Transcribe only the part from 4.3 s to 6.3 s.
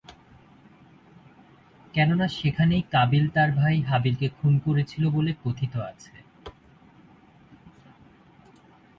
খুন করেছিল বলে কথিত আছে।